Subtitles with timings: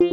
[0.00, 0.12] Radio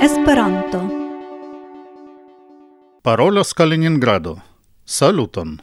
[0.00, 0.88] Esperanto.
[3.02, 4.40] Parolas Kaliningrado.
[4.84, 5.58] Saluton.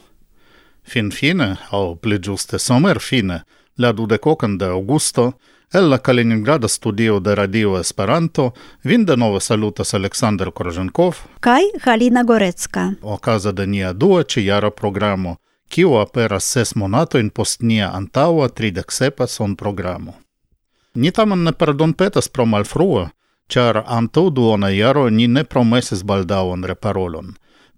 [0.83, 3.43] Finfine, au pli ĝuste somerfine,
[3.77, 5.31] la dudekokan de aŭgusto,
[5.73, 8.53] El la Kaliningrada studio de Radio Esperanto,
[8.83, 12.91] Vindenova salutas Aleksandr Kroženkov kaj Halina Gorecka.
[13.01, 15.35] Okaza denija dua čijara programo,
[15.69, 20.13] kiu aperas ses monatojn post nia antaŭa tridek sepa sonprogramo.
[20.93, 23.07] Ni tamen ne pardonpetas pro malfrua,
[23.47, 27.31] ĉar antaŭ duona jaro ni ne promesis baldaŭan reparolon.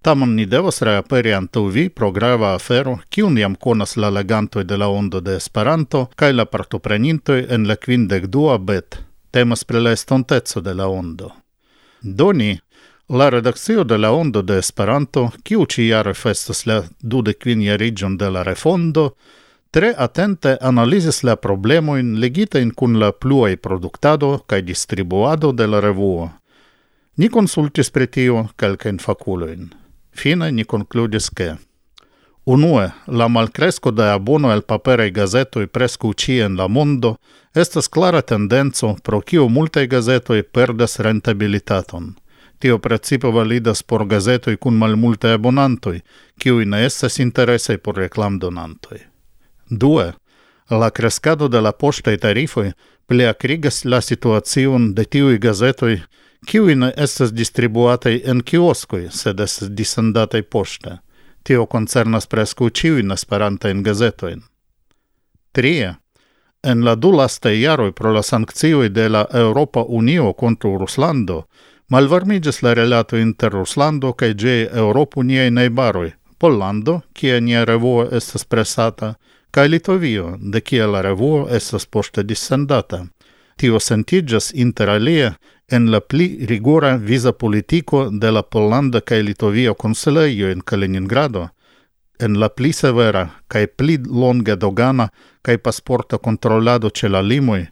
[0.04, 4.76] Tamen ni devos reaperi antaŭ vi pro grava afero, kiun jam konas la legantoj de
[4.76, 8.98] la Ondo de Esperanto kaj la partoprenintoj en la kvindek dua bet.
[9.30, 11.30] Temas pri la estonteco de la Ondo.
[12.02, 12.58] Doni,
[13.08, 17.62] la redakcio de la Ondo de Esperanto, kiu ĉi-jare festas la dudek kvin
[18.18, 19.16] de la refondo,
[19.70, 26.28] tre atente analizis la problemojn ligitajn kun la pluaj produktado kaj distribuado de la revuo.
[27.16, 29.83] Ni konsultis pri tio kelkajn fakulojn.
[30.14, 31.56] Fine ni concludis che
[32.44, 37.16] Unue, la malcresco da abono el paperei gazetoi prescu cie en la mondo
[37.54, 42.14] estas clara tendenzo pro kiu multe gazetoi perdas rentabilitaton.
[42.58, 46.02] Tio precipe validas por gazetoj kun malmultaj abonantoj,
[46.36, 49.00] cioi ne estas interesei por reklamdonantoj.
[49.70, 50.12] Due,
[50.70, 52.72] la crescado de la postei tarifoj
[53.06, 55.96] pleacrigas la situacion de tiui gazetoj,
[56.44, 60.98] kiuj estas distribuataj en kioskoi, sed estas disendataj poste.
[61.42, 64.42] Tio koncernas preskaŭ ĉiujn esperantajn gazetoin.
[65.52, 65.94] Trie,
[66.62, 71.44] en la du laste iaroi pro la sankcioj de la Europa Unio contro Ruslando
[71.88, 74.34] malvarmigis la relato inter Ruslando kaj
[74.72, 79.14] Europa Uniei neibaroi, Pollando, kie nia revuo estas presata,
[79.50, 83.04] kaj Litovio, de kie la revuo estas poste dissendata–
[83.56, 85.32] Tio sentigas interalie
[85.68, 91.48] en la pli rigora visa politico de la Pollanda kaj Litovio konsilejo en Kaliningrado,
[92.18, 95.08] en la pli severa kaj pli longa dogana
[95.42, 97.66] kaj pasporta kontrolado ĉe la limoi,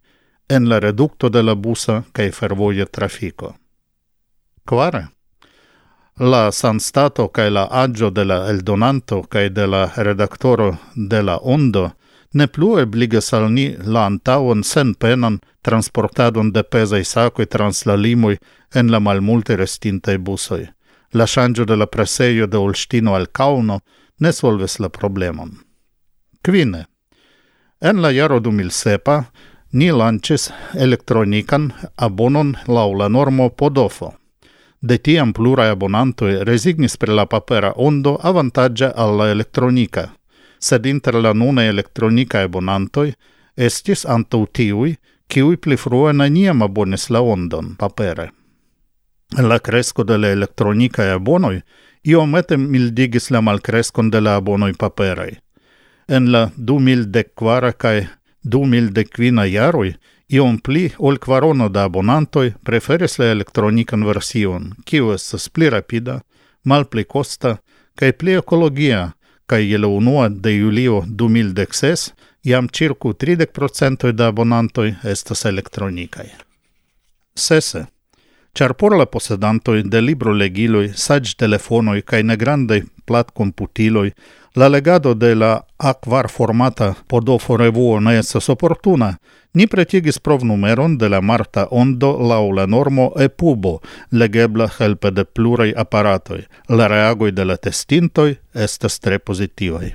[0.48, 3.54] en la redukto de la busa kaj fervoja trafiko.
[4.68, 5.06] Quare?
[6.18, 11.90] La sanstato kaj la agio de la eldonanto kaj de la redaktoro de la ondo–
[12.32, 18.36] ne plu ebligas al ni la antaŭan senpenan transportadon de pezaj sakoj trans la limoj
[18.74, 20.66] en la malmulte restintaj busoj.
[21.12, 23.80] La ŝanĝo de la presejo de Olŝtino al Kaŭno
[24.18, 25.50] ne solvis la problemon.
[26.42, 26.86] Kvine.
[27.80, 29.22] En la jaro 2007
[29.72, 30.50] ni lanĉis
[30.86, 34.12] elektronikan abonon laŭ la normo Podofo.
[34.80, 40.08] De tiam plurai abonantoi rezignis per la papera ondo avantaĝa alla elektronika–
[40.62, 43.12] sed inter la nune elektronicae bonantoi
[43.56, 44.94] estis antau tiui,
[45.28, 48.30] kiui pli frue neniam abonis la ondon papere.
[49.38, 51.62] La cresco de la elektronicae abonoi
[52.04, 55.38] iomete mildigis la malcrescon de la abonoi paperei.
[56.08, 58.08] En la 2014 cae
[58.44, 59.94] 2015 jaroi
[60.28, 66.20] iom pli ol kvarono da abonantoj preferis la elektronikan version, kiu estas pli rapida,
[66.64, 67.56] mal pli costa
[67.98, 69.12] kaj pli ekologia,
[69.52, 72.10] kaj je la unua de julio 2016
[72.42, 76.26] jam circu 30% da abonantoi estas elektronikai.
[77.34, 77.84] Sese,
[78.54, 84.12] Char por la posedantoi de libro legiloi, sag telefonoi cae negrandei plat computiloi,
[84.54, 89.16] la legado de la A4 formata Podofo revuo ne esas opportuna,
[89.54, 93.80] ni pretigis provnumeron de la Marta Ondo lau la normo EPUBO,
[94.10, 96.44] legebla helpe de plurei apparatoi.
[96.68, 99.94] La reagoi de la testintoi estas tre positivai.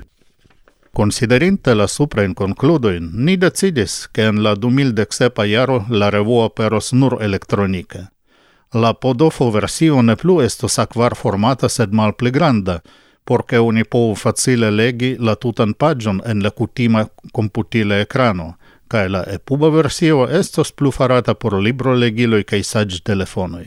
[0.94, 7.22] Considerinte la suprain concludoin, ni decidis che en la 2017 jaro la revuo aperos nur
[7.22, 8.17] elektronike.
[8.74, 12.82] La Podofo versio ne plu estos akvar formata sed malpli granda,
[13.24, 19.24] porque oni povu facile legi la tutan pagion en la kutima computile ecrano, cae la
[19.24, 23.66] epuba versio estos plu farata por libro legiloi cae sag telefonoi.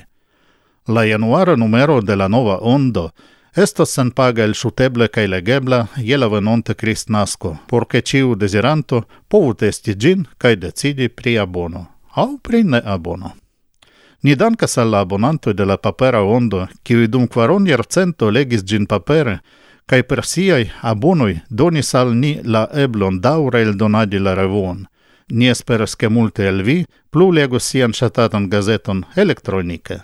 [0.89, 3.11] La januara numero de la nova ondo
[3.57, 9.55] estas senpaga el suteble cae legebla je la venonte Crist nasco, porche ciu desiranto povu
[9.55, 13.40] testi gin cae decidi pri abono, au pri ne abono.
[14.23, 18.87] Ni dankas al la abonantoj de la papera ondo, kiuj dum kvaron jarcento legis ĝin
[18.87, 19.39] papere,
[19.87, 24.87] kaj per siaj abonoj donis al ni la eblon daŭre eldonadi la revuon.
[25.31, 30.01] Ni esperas, ke multe el vi plu legos sian ŝatatan gazeton elektronike.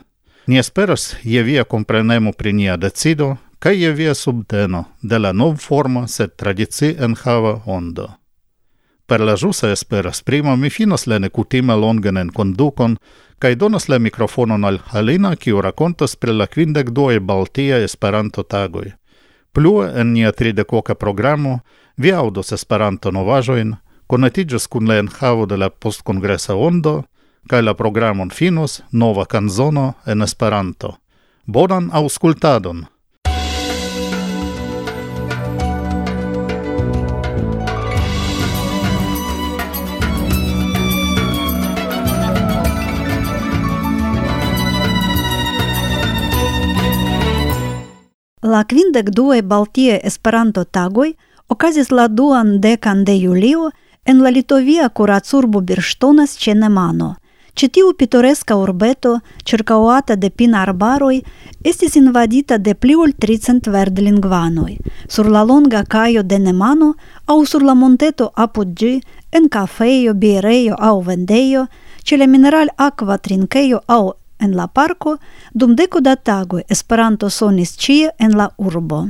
[0.47, 6.07] Ni esperas je via komprenemo pri nia decido kaj je via subteno de la novforma
[6.09, 8.09] sed tradicie enhava ondo.
[9.07, 12.97] Per la ĵusa esperas prima mi finos la nekutime longan en kondukon,
[13.39, 18.93] kaj donas la mikrofonon al Halina, kiu rakontos pri la kvindek duoj Baltia Esperanto-tagoj.
[19.53, 21.59] Plue en nia tridekoka programo
[21.97, 27.03] vi aŭdos Esperanto-novaĵojn, konatiĝos kun la enhavo de la postkongresa ondo
[27.49, 30.97] kaj la programon finos nova kanzono en Esperanto.
[31.47, 32.87] Bonan aŭskultadon!
[48.47, 51.09] La quindec due Baltie Esperanto tagoj
[51.51, 53.71] okazis la duan decan de julio
[54.05, 57.09] en la litovia kuracurbo Birŝtonas ĉe Nemano.
[57.59, 61.19] Ĉi tiu pitoreska urbeto, circauata de pinarbaroi,
[61.65, 64.77] estis invadita de pliul ol tricent verdlingvanoj.
[65.09, 66.93] Sur la longa caio de Nemano
[67.27, 69.01] au sur la monteto apud gi,
[69.33, 71.67] en cafeio, biereio au vendeio,
[72.05, 75.17] cele mineral aqua trinkejo au En la parco
[75.53, 79.07] dum deco da tago Esperanto sonis ĉie en la urbo.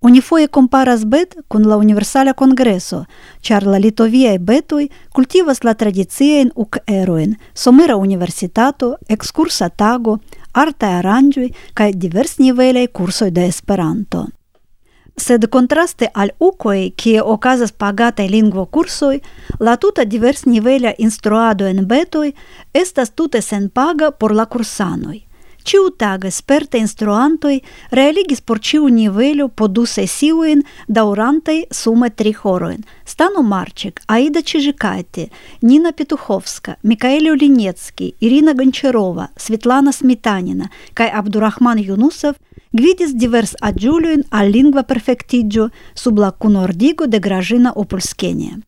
[0.00, 3.04] Oni foie comparas bet kun la Universala Kongreso,
[3.40, 10.18] ĉar la litoviae betui kultivas la tradiciajn uc eroin, somera universitato, ekskursa tago,
[10.52, 14.26] artaj cae kaj diversnivelaj kursoj de Esperanto
[15.16, 19.20] sed contraste al ucoi, kie ocasas pagatai lingvo cursoi,
[19.58, 22.34] la tuta divers nivelia instruado en betoi
[22.72, 25.26] estas tute sen paga por la cursanoi.
[25.66, 27.56] Ciu taga sperte instruantoi
[27.90, 32.84] realigis por ciu nivelu po du sesiuin daurantai sume tri horoin.
[33.04, 35.28] Стану Marcik, Aida Чижикати,
[35.62, 42.36] Nina Петуховска, Микаэль Улинецкий, Irina Гончарова, Svetlana Smitanina, kai Абдурахман Юнусов
[42.76, 48.60] Гвидис диверс аджулюин а лингва перфектиджо субла кунордиго де гражина опольскене.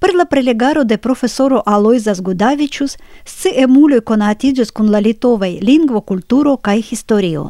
[0.00, 6.92] Прла прелегаро де професоро Алоиза Гудавичус си емулю конатиджус кун ла литовей лингво культуро кај
[6.92, 7.44] историо.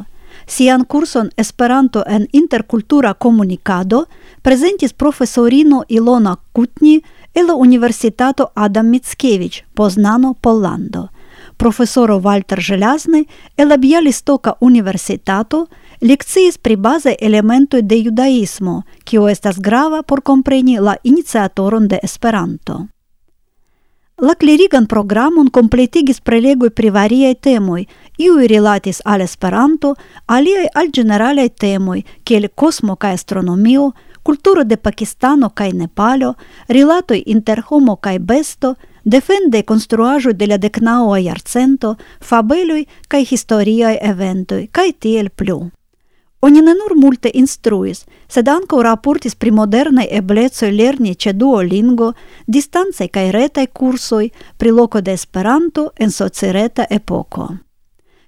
[0.47, 4.05] Сиан курсон Esperanto en Intercultura Comunicado
[4.43, 7.03] презентис професорино Илона Кутни
[7.33, 11.09] ела Университато Адам Мицкевич, познано Поландо.
[11.57, 13.25] profesoro Walter Želazny
[13.57, 15.67] el abia listoka universitato
[16.01, 22.87] lekciis pri baze elementoj de judaismo, kio estas grava por kompreni la iniciatoron de Esperanto.
[24.17, 27.85] La klerigan programon kompletigis prelegoj pri variaj temoj,
[28.17, 29.95] iuj rilatis al Esperanto,
[30.25, 33.91] aliaj al ĝeneralaj temoj, kiel kosmo kaj astronomio,
[34.23, 36.33] kulturo de Pakistano kaj Nepalo,
[36.67, 44.67] rilatoj inter homo kaj besto– defende konstruaĵoj de la decnaua jarcento, fabeloj kaj historiae eventoj
[44.71, 45.69] kaj tiel plu.
[46.43, 52.09] Oni ne nur multe instruis, sed anco raportis pri modernaj eblezoi lerni ĉe Duolingo,
[52.47, 54.25] distanzei kaj retaj kursoj
[54.57, 57.47] pri loko de Esperanto en socireta epoko.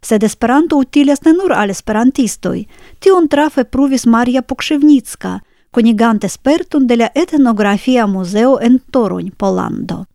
[0.01, 2.63] Sed Esperanto utilas ne nur al esperantistoj,
[2.99, 5.39] tion trafe pruvis Maria Pokŝivnicka,
[5.71, 10.05] conigante sperton de la etnografia muzeo en Toruń, Polando.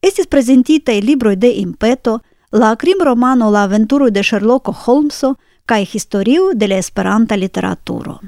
[0.00, 2.20] Estis presentite libroi de impeto,
[2.50, 5.36] la crim romano la aventuro de Sherlocko Holmeso,
[5.66, 8.20] cae historiu de la esperanta literaturo.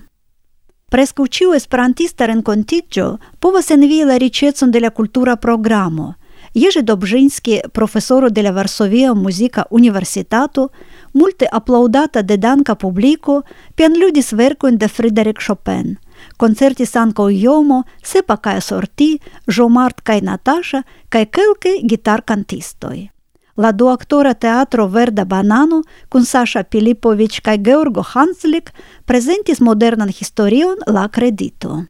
[0.91, 6.15] Prescu ciu esperantista rencontigio povas envii la ricetson de la cultura programo.
[6.55, 10.71] Jerzy Dobrzynski, profesoro de la Varsovia Musica Universitato,
[11.13, 15.99] multe aplaudata de danca publico, pian ludis vercoin de Frédéric Chopin–
[16.37, 23.11] Концерти кај Јомо, сепа кај Сорти, Жомарт кај Наташа, кај Келке гитар кантистој.
[23.57, 28.73] Ла актора театро Верда Банано, кун Саша Пилипович кај Георго Ханслик,
[29.05, 31.87] презентис модернан хисторион ла кредито.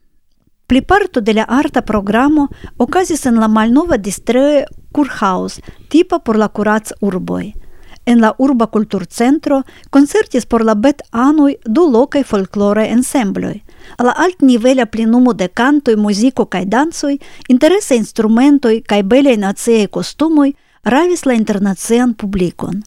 [0.67, 2.49] Pli parto de la arta programo
[2.79, 6.49] okazis en la malnova distreo Kurhaus, tipa por la.
[8.07, 13.61] en la urba kulturcentro koncertis por la bet anoj du lokaj folklore ensembloj.
[13.99, 17.19] Al altnivela plenumo de kantoj, muziko kaj dancoj,
[17.49, 20.53] interesa instrumentoj kaj belaj naciaj kostumoj
[20.85, 22.83] ravis la internacian publikon.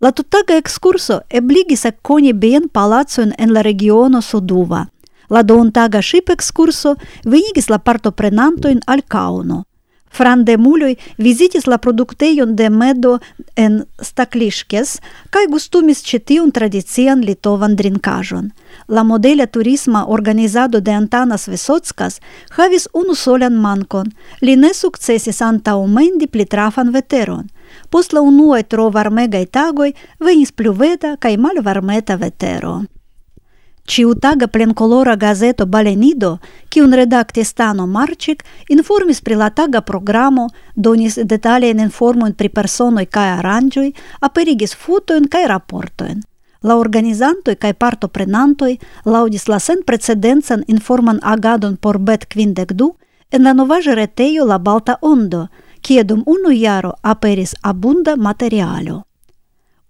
[0.00, 4.86] La tutaga ekskurso ebligis ekkoni bien palacojn en la regiono Suduva.
[5.30, 9.64] La duontaga ship excurso venigis la partoprenantojn al Kaono.
[10.14, 13.18] Frandemuloj visitis la produktejon de medo
[13.56, 14.92] en Stakliškes
[15.34, 18.52] kaj gustumis ĉi tiun tradician litovan drinkaĵon.
[18.88, 22.20] La modela turisma organizado de Antanas Vesockas
[22.56, 24.12] havis unu solan mankon.
[24.40, 27.48] Li ne sukcesis antaŭmendi pli trafan veteron.
[27.90, 32.82] Post la unuaj tro varmegaj tagoj venis pluveta kaj malvarmeta vetero.
[33.86, 36.38] Ciutaga plencolora gazeto Balenido,
[36.68, 43.34] kiun redacte Stano Marcic, informis pri la taga programo, donis detalajn informojn pri personoi cae
[43.36, 46.22] aranĝoj, aperigis fotojn cae raportoen.
[46.62, 52.94] La organizantoj parto prenantoi laudis la senprecedencan informan agadon por bet quindec du
[53.30, 55.48] en la novaĵa reteio La Balta Ondo,
[55.82, 59.02] kie dum unu jaro aperis abunda materialo.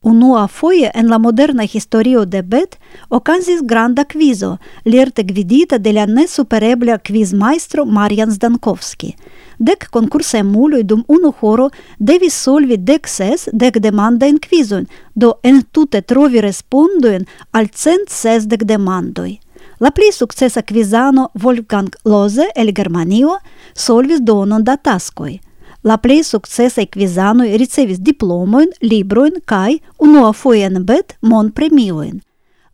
[0.05, 2.77] Unua foie en la moderna historio de Bet
[3.09, 9.15] okazis granda quizo, lerte gvidita de la nesuperebla quizmaestro Marian Zdankovski.
[9.59, 14.85] Dec concursa emuloi dum unu horo devis solvi dec ses dec demandain quizoin,
[15.15, 19.39] do entute trovi respondoin al cent sesdec demandoi.
[19.81, 23.39] La pli successa quizano Wolfgang Loze el Germanio
[23.73, 25.41] solvis donon da taskoi–
[25.85, 32.23] La plej sukcesaj kvizanoj ricevis diplomojn, librojn kaj unuafoje en bet monpremiojn.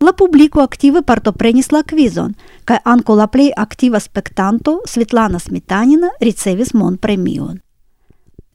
[0.01, 6.71] La publiko aktive partoprenis la kvizon, kaj ankaŭ la plej aktiva spektanto Svetlana Smetanina ricevis
[6.75, 7.59] monpremion.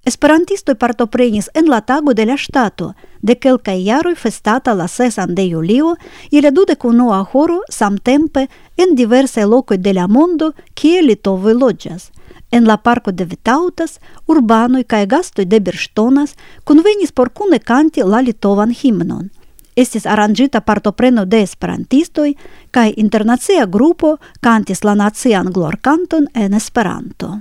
[0.05, 2.91] Esperantistoj partoprenis en la tago de la ŝtato
[3.25, 5.95] de kelkaj jaroj festata la 6 de julio
[6.31, 8.43] je la dudek unua horo samtempe
[8.77, 12.11] en diversaj lokoj de la mondo kie litovoj loĝas.
[12.51, 18.21] En la parko de Vitautas urbanoj kaj gastoj de Birŝtonas kunvenis por kune kanti la
[18.21, 19.29] litovan himnon.
[19.75, 22.29] Estis aranĝita partopreno de esperantistoj
[22.71, 27.39] kaj internacia grupo kantis la nacian glorkanton en Esperanto.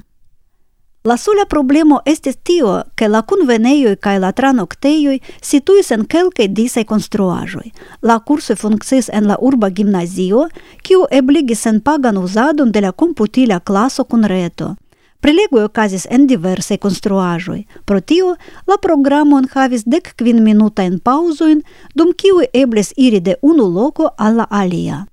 [1.06, 5.18] La sola problemo estis tio, ke la kunvenejoj kaj la tranoktejoj
[5.50, 7.66] situis en kelkaj disaj konstruaĵoj.
[8.08, 10.46] La kursoj funkciis en la urba gimnazio,
[10.80, 14.72] kiu ebligis senpagan uzadon de la komputila klaso kun reto.
[15.20, 17.60] Prelegoj okazis en diversaj konstruaĵoj.
[17.84, 23.68] Pro tio la programo enhavis dek kvin minutajn paŭzojn, dum kiuj eblis iri de unu
[23.68, 25.04] loko al la alia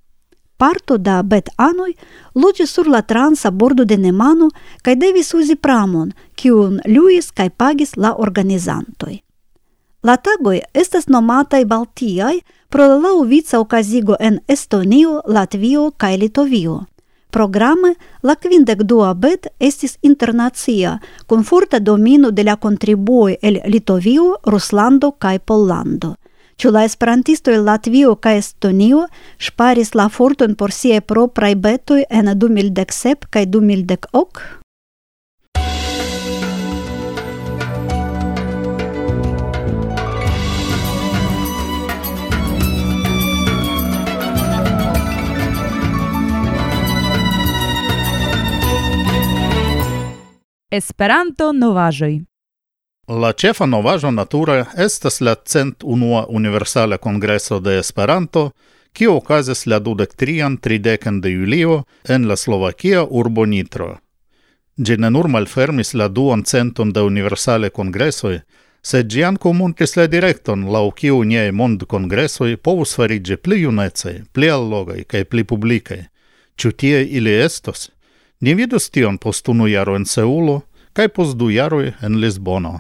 [0.62, 1.96] parto da bet anoi
[2.44, 4.50] loĝis sur la transa bordo de Nemano
[4.86, 9.18] kaj devis uzi pramon, kiun luis kaj pagis la organizantoj.
[10.03, 12.36] La tagoj estas nomataj Baltiaj
[12.70, 16.80] pro la laŭvica okazigo en Estonio, Latvio kaj Litovio.
[17.32, 24.36] Programe la kvindek dua bet estis internacia, kun forta domino de la kontribuoj el Litovio,
[24.46, 26.15] Ruslando kaj Pollando
[26.62, 29.08] ĉu la esperantistoj Latvio kaj Estonio
[29.41, 34.62] ŝparis la forton por siaj propraj betoj en 2017 kaj 2018?
[50.72, 52.31] Esperanto novaĵoj.
[53.12, 58.51] La ĉefa novaĵo nature estas la cent unua Universala Kongreso de Esperanto,
[58.94, 63.98] kiu okazis la dudek trian trideken de julio en la Slovakia urbo Nitro.
[64.77, 68.38] Ĝi ne nur malfermis la duan centon de Universale Kongresoj,
[68.82, 74.50] sed ĝi ankaŭ montris la direkton, laŭ kiu niaj mondkongresoj povus fariĝi pli junecaj, pli
[74.50, 76.00] allogaj kaj pli publikaj.
[76.56, 77.89] Ĉu tie ili estos?
[78.39, 80.62] Ni vidos tion post unu jaro en Seulo
[80.94, 82.80] kaj post du jaroj en Lisbono.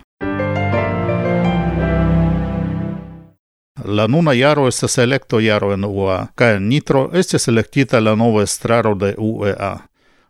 [3.85, 8.43] La nuna jaro estas electo jaro en UEA, kaj en Nitro estis elektita la nova
[8.43, 9.77] estraro de UEA.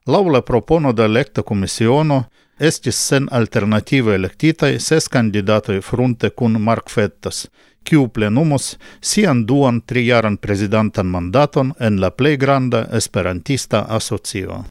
[0.08, 2.24] Laŭ la propono de elekta komisiono,
[2.60, 7.48] estis sen alternative electitai ses candidatoi frunte cun Mark Fettas,
[7.84, 14.63] kiu plenumos sian duan trijaran prezidantan mandaton en la plej granda esperantista asocio.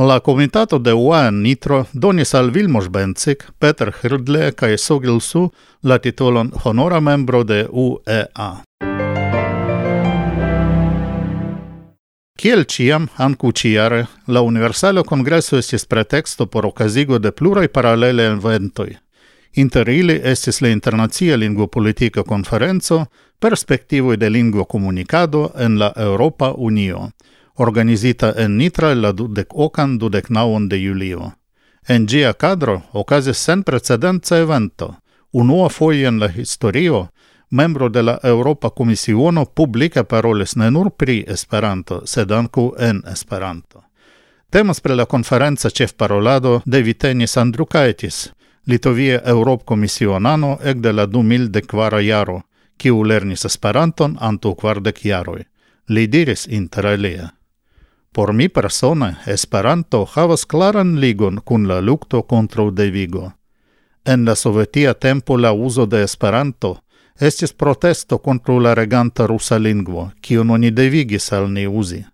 [0.00, 5.50] La comitato de UA Nitro donis al Vilmos Bencik, Peter Hirdle kaj Sogil Su
[5.82, 8.62] la titolon honora membro de UEA.
[12.38, 18.94] Kiel ciam, ancu ciare, la Universalo Congresso estis pretexto por okazigo de pluraj paralele eventoj.
[19.54, 23.06] Inter ili estis la Internacia Lingvopolitika Konferenco
[23.38, 27.10] Perspektivoj de lingua Komunikado en la Europa Unio–
[27.58, 31.32] organizita en Nitra la dudek okan dudek naon de julio.
[31.88, 34.94] En gia cadro okazis sen precedenza evento,
[35.32, 37.08] unua foie en la historio,
[37.50, 43.82] membro de la Europa Komisiono publica paroles ne nur pri Esperanto, sed ankaŭ en Esperanto.
[44.50, 48.30] Temas pre la konferenca ĉefparolado de Vitenis Andrukaitis,
[48.66, 52.42] Litovia Eŭropkomisionano ekde la 2004 jaro,
[52.76, 55.42] kiu lernis Esperanton antaŭ kvardek jaroj.
[55.88, 57.28] Li diris interalie:
[58.12, 63.32] Por mi persone, Esperanto havas klaran ligon kun la lukto kontraŭ devigo.
[64.04, 66.78] En la sovetia tempo la uzo de Esperanto
[67.20, 72.04] estis protesto kontraŭ la reganta rusa lingvo, kiun oni devigis al ni uzi.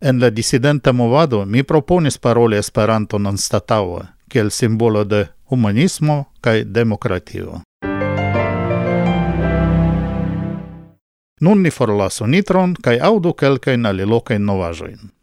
[0.00, 7.60] En la disidenta movado mi proponis paroli Esperanton anstataŭe, kiel simbolo de humanismo kaj demokratio.
[11.40, 15.19] Nun ni forlasu nitron kaj audu kelkajn alilokajn novaĵojn.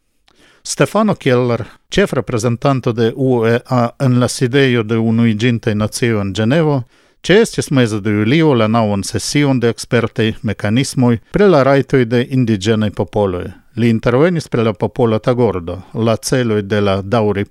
[0.70, 6.82] Stefano Keller, chef rappresentante de UEA en la sidejo de Unuiĝintaj Nacioj en Ĝenevo,
[7.24, 12.92] ĉeestis meze de julio la naŭan sesion de ekspertaj mekanismoj pri la rajtoj de indiĝenaj
[13.00, 13.46] popoloj.
[13.80, 17.02] Li intervenis pri la popola tagordo, la celoj de la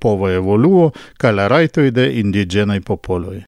[0.01, 3.43] povo evoluo ca la rajtoj de indiĝenaj popoloj.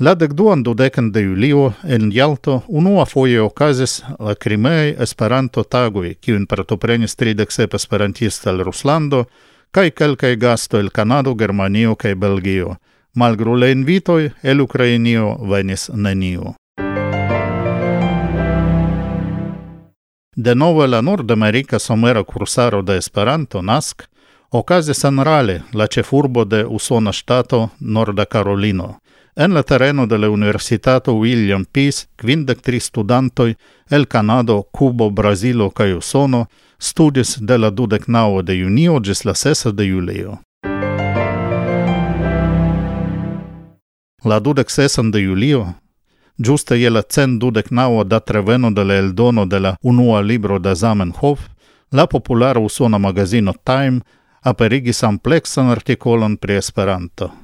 [0.00, 6.46] La dekduan dudekan de julio en Jalto unua foie ocazis la Crimeei Esperanto Tagui, kiun
[6.46, 9.24] partoprenis 37 sep al Ruslando
[9.70, 12.76] kaj kelkaj gasto el Kanado, Germanio kaj Belgio.
[13.14, 16.54] Malgru la invitoi, el Ukrainio venis De
[20.36, 24.02] Denove la Nordamerika somera cursaro de Esperanto NASK
[24.50, 28.98] ocazis en Rale, la cefurbo de usona stato Norda Karolino.
[29.36, 33.56] En la terreno de la Universitato William Peace, quindec tri studantoi
[33.90, 36.46] el Canado, Cubo, Brasilo kaj Usono
[36.78, 40.38] studis de la dudec nao de junio gis la sesa de julio.
[44.24, 45.66] La dudec sesan de julio,
[46.38, 50.58] giuste je la cent dudec nao da treveno de la eldono de la unua libro
[50.58, 51.40] de Zamenhof,
[51.90, 54.00] la populara usona magazino Time
[54.42, 57.43] aperigis amplexan articolon pri Esperanto.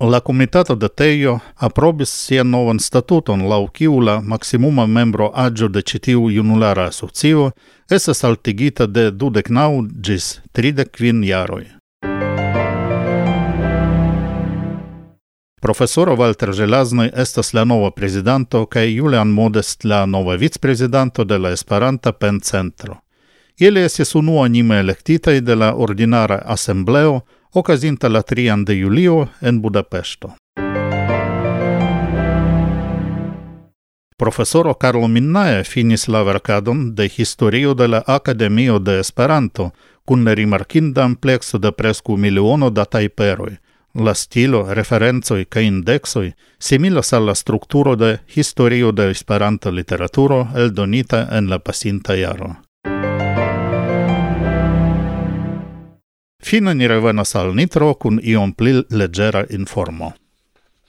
[0.00, 5.82] La Comitato de Teio aprobis sia novan statuton laŭ kiu la maximuma membro agio de
[5.82, 7.50] citiu junulara asocio
[7.90, 9.70] estas altigita de dudek naŭ
[10.08, 11.64] ĝis tridek kvin jaroj.
[15.62, 21.50] Profesoro Walter Želaznoj estas la nova prezidanto kaj Julian Modest la nova vicprezidanto de la
[21.50, 22.96] Esperanta Pencentro.
[23.58, 27.20] Ili estis unuanime elektitaj de la ordinara asembleo–
[27.58, 30.36] okazinta la 3 de julio en Budapesto.
[34.18, 39.72] Profesoro Carlo Minnae finis la verkadon de historio de la Academio de Esperanto
[40.04, 43.56] kun rimarkinda amplexo de presku miliono da tajperoj.
[43.94, 51.28] La stilo, referencoj kaj indeksoj similas al la strukturo de historio de Esperanto literaturo eldonita
[51.32, 52.65] en la pasinta jaro.
[56.46, 60.12] Fine ni revenas al Nitro kun iom pli leggera informo.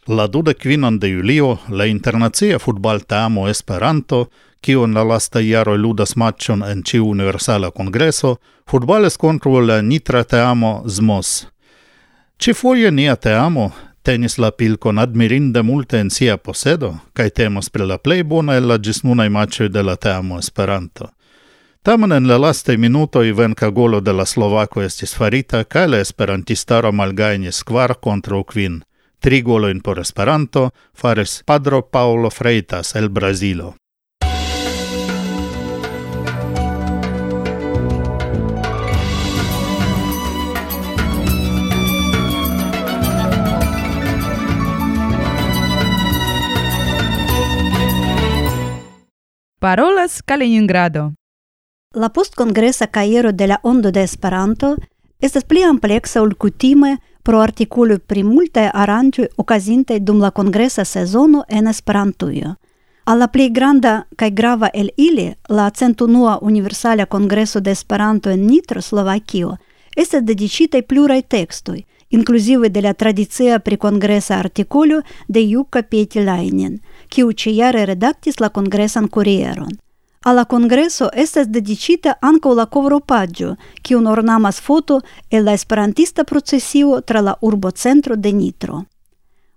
[0.07, 4.27] La dude quinan de julio la internazia futbal teamo Esperanto,
[4.61, 8.35] kiu en la lasta jaro ludas matchon en ciu universala congreso,
[8.69, 11.47] futbales contro la Nitra teamo ZMOS.
[12.37, 13.71] Ci foie nia teamo
[14.03, 18.59] tenis la pilcon admirinde multe en sia posedo, cae temos pre la plei bona e
[18.59, 21.16] la gisnunai matchoi de la teamo Esperanto.
[21.87, 25.99] Tamen en la laste minuto i venka golo de la Slovako estis farita, kaj la
[26.03, 28.81] esperantistaro malgajnis kvar kontraŭ kvin.
[29.23, 33.75] Tri golojn por Esperanto faris Padro Paulo Freitas el Brazilo.
[49.59, 51.13] Parolas Kaliningrado.
[51.95, 54.75] La post-congresa kajero de la Ondo de Esperanto
[55.19, 61.45] estas pli ampleksa ol kutime pro artikolo pri multaj aranĝoj okazintaj dum la kongresa sezono
[61.47, 62.55] en Esperantujo.
[63.05, 68.45] Al la plej granda kaj grava el ili, la centunua Universala Kongreso de Esperanto en
[68.47, 69.55] Nitro, Slovakio,
[69.95, 77.85] estas dediĉitaj pluraj tekstoj, inkluzive de la tradicia prikongresa artikolo de Jukka Pietilainen, kiu ĉijare
[77.85, 79.86] redaktis la kongresan kurieron.
[80.27, 84.97] Ала alla congreso estas dedicita ankaŭ la kovropaĝo, kiun ornamas foto
[85.31, 88.81] el la esperantista procesio tra la urbocentro de Nitro.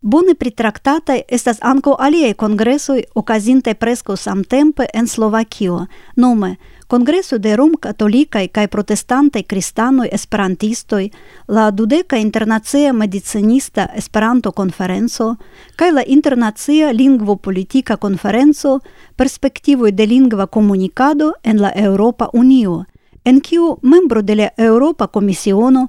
[0.01, 6.57] Bone pritraktataj estas ankaŭ aliaj kongresoj okazintaj preskaŭ samtempe en Slovakio, nome
[6.91, 11.11] Kongreso de Rom Catolicae kaj Protestantae Cristanoi Esperantistoi,
[11.47, 15.37] la Dudeka Internacia Medicinista Esperanto Konferenco
[15.79, 18.81] kaj la Internacia Lingvo Politica Konferenco
[19.17, 22.87] Perspectivoi de Lingva Komunikado en la Europa Unio,
[23.25, 25.85] en kiu membro de la Europa Komisiono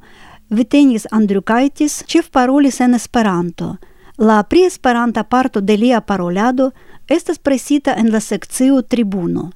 [0.50, 3.72] Vitenis Andriukaitis ĉefparolis en Esperanto.
[4.18, 6.74] La pri Esperanta parto de lia parolado
[7.10, 9.50] estas presita en la sekcio Tribuno.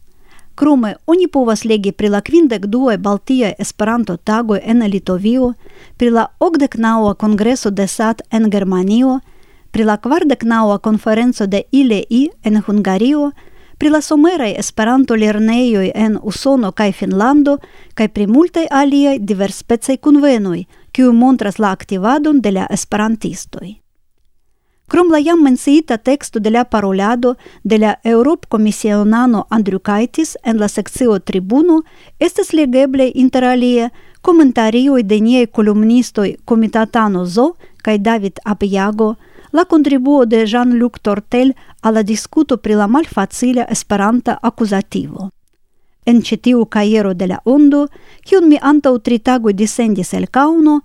[0.56, 5.54] Krume oni povas legi pri la kvindek duoj Baltia Esperanto-tagoj en Litovio,
[5.98, 9.20] pri la okdeknaŭa kongreso de SAT en Germanio,
[9.72, 13.32] pri la kvardeknaŭa konferenco de ILEI en Hungario,
[13.78, 17.58] pri la someraj Esperanto-lernejoj en Usono kaj Finnlando
[17.94, 23.85] kaj pri multaj aliaj diverspecaj kunvenoj, kiuj montras la aktivadon de la esperantistoj.
[24.88, 30.68] Krom la jam menciita texto de la parolado de la Europ Eŭropkomisionano Andriukaitis en la
[30.68, 31.82] sekcio Tribuno
[32.20, 33.90] estes legeble interalie
[34.22, 39.16] komentarioj de niei columnistoi Comitatano Zo kaj David Apjago,
[39.52, 45.30] la kontribuo de Jean-Luc Tortel al la diskuto pri la malfacila Esperanta akuzativo.
[46.06, 47.88] En citiu caiero kajero de la ondo,
[48.24, 50.82] cion mi antaŭ tritagui disendis el cauno,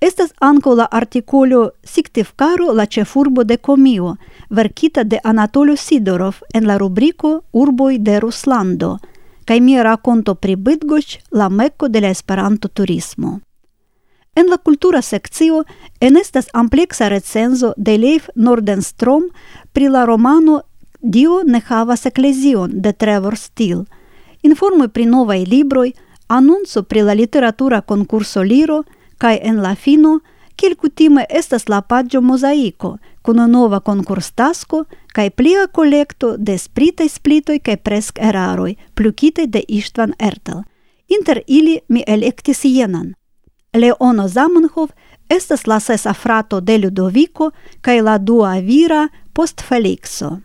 [0.00, 4.16] Estas anco la articolo Siktivkaro la cefurbo de Comio,
[4.48, 8.98] verkita de Anatolio Sidorov en la rubrico Urboi de Ruslando
[9.44, 13.40] kaj mia rakonto pri Bidgoĉ, la meko de la Esperanto-turismo.
[14.34, 15.64] En la cultura seccio
[16.00, 19.30] en estas amplexa recenzo de Leif Nordenstrom
[19.72, 20.60] pri la romano
[21.00, 23.84] Dio ne havas eklezion de Trevor Steele.
[24.42, 25.92] Informoj pri novaj libroj,
[26.28, 28.84] anonco pri la literatura konkurso Liro–
[29.18, 30.20] Kai en la fino
[30.58, 37.58] kiel kutime estas la paĝo mozaiko kun nova konkurstasko kaj plia kolekto de spritaj splitoj
[37.58, 40.62] kaj presk eraroj, plukitaj de Ištvan Ertel.
[41.08, 43.14] Inter ili mi elektis jenan.
[43.74, 44.90] Leono Zamenhof
[45.28, 47.50] estas la sesa frato de Ludovico
[47.80, 50.38] kaj la dua vira post Felixo.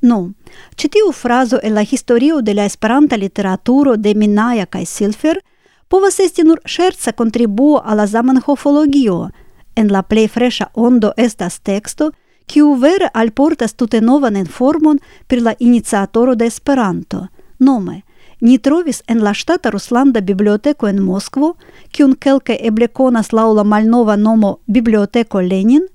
[0.00, 0.32] Nu,
[0.76, 5.40] ĉi tiu frazo el la historio de la Esperanta literaturo de Minaja kaj Silfer–
[5.88, 9.28] povas esti nur scherza contribuo alla Zamenhofologio.
[9.76, 12.12] En la plej freŝa ondo estas teksto,
[12.46, 17.26] kiu vere alportas tute novan informon pri la iniciatoro de Esperanto.
[17.58, 18.02] Nome,
[18.40, 21.54] ni trovis en la ŝtata Ruslanda biblioteko en Moskvo,
[21.90, 25.86] kiun kelkaj eble konas laŭ la malnova nomo Biblioteko Lenin,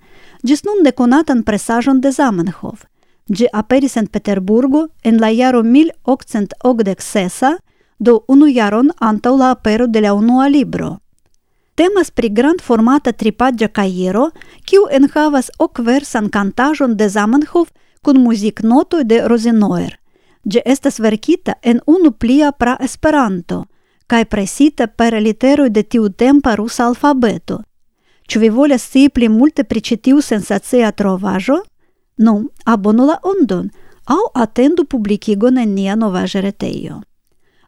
[0.43, 2.85] ĝis nun nekonatan presaĵon de Zamenhof.
[3.29, 7.59] Ĝi aperis en Peterburgo en la jaro 1886
[7.99, 10.99] do unu jaron antau la apero de la unua libro.
[11.75, 14.31] Temas pri grand formata tripaggia caiero,
[14.65, 17.69] kiu enhavas ok versan cantajon de Zamenhof
[18.01, 19.99] kun muzik noto de Rosenoer.
[20.43, 23.65] Ge estas verkita en unu plia pra esperanto,
[24.07, 27.61] kai presita per litero de tiu tempa rusa alfabeto.
[28.27, 31.61] Ĉu vi volas scii pli multe pri ĉi tiu sensacia trovaĵo?
[32.17, 33.69] Nu, abonu la ondon
[34.05, 37.01] aŭ atendu publikigon en nia novaĵa retejo.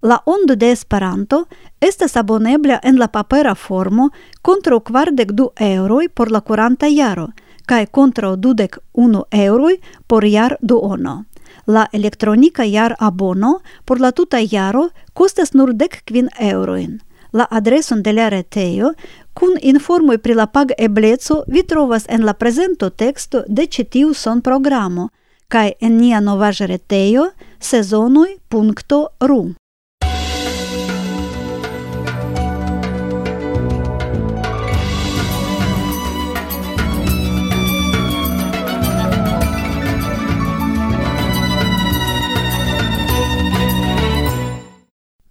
[0.01, 1.47] La ondo de Esperanto
[1.79, 4.09] estas abonebla en la papera formo
[4.41, 7.27] kontraŭ kvardek du euroj por la kuranta jaro
[7.69, 9.75] kaj kontraŭ dudek unu euroj
[10.07, 11.25] por jar duono.
[11.67, 16.99] La elektronika jar abono por la tuta jaro kostas nur dek kvin eurojn.
[17.31, 18.93] La adreson de la retejo
[19.33, 24.13] kun informoj pri la pag ebleco vi trovas en la prezento teksto de ĉi tiu
[24.13, 25.09] sonprogramo
[25.47, 29.60] kaj en nia novaĵa retejo sezonoj.ru.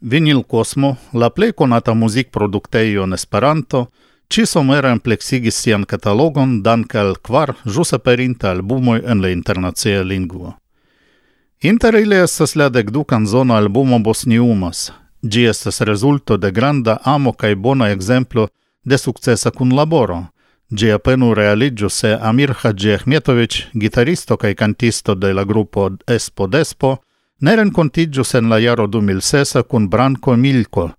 [0.00, 3.86] Vinil Cosmo, la plej konata muzikproduktejo en Esperanto,
[4.32, 10.54] ĉi-somere ampleksigis sian katalogon danke al kvar ĵus aperintaj albumoj en la internacia lingvo.
[11.60, 14.92] Inter ili estas la dekdu kanzona albumo Bosniumas.
[15.22, 18.48] Ĝi estas rezulto de granda amo kaj bona ekzemplo
[18.84, 20.22] de sukcesa kunlaboro.
[20.70, 22.96] Ĝi apenaŭ realiĝu se Amir Haĝi
[23.74, 26.96] gitaristo kaj kantisto de la grupo Espo Despo,
[27.40, 30.92] ne rencontigius en la jaro 2006 cun Branko Milko,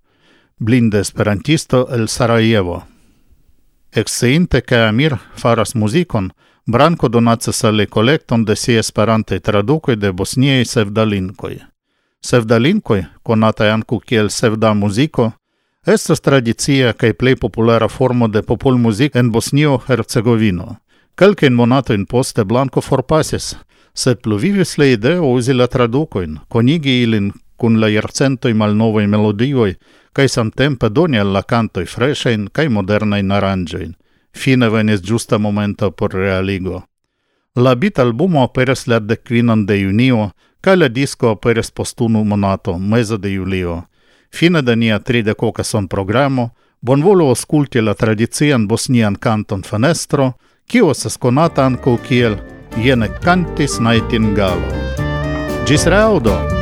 [0.58, 2.84] blinde esperantisto el Sarajevo.
[3.92, 6.34] Exeinte che Amir faras muzikon,
[6.66, 11.60] Branko donacas al collecton de si esperante traducoi de bosniei sevdalinkoi.
[12.22, 15.34] Sevdalinkoi, conatai ancu kiel sevda muziko,
[15.86, 20.78] estas tradicia kaj plej populara formo de popolmuzik en Bosnio-Hercegovino.
[21.18, 23.56] Kelkajn monatojn poste Blanko forpasis–
[23.94, 29.76] sed pluvivis la ideo uzi la traducoin, conigi ilin cun la iercentoi malnovoi melodioi,
[30.14, 33.94] cae samtempe doni al la cantoi freshein cae modernain arangein.
[34.34, 36.84] Fine venis giusta momento por realigo.
[37.56, 42.80] La bit albumo aperes la decquinan de junio, cae la disco aperes post unu monato,
[42.80, 43.84] meza de julio.
[44.32, 50.32] Fine de nia tridec ocason programo, bonvolu ausculti la tradizian bosnian canton fenestro,
[50.66, 52.40] kiu estas konata ankaŭ kiel
[52.80, 54.64] Jenna Kantis Nightingale.
[55.68, 56.61] Ĝis raŭdo!